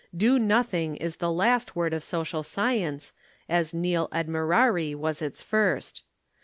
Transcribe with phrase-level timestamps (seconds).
[0.17, 3.13] 'Do nothing' is the last word of social science,
[3.47, 6.01] as 'Nil admirari' was its first.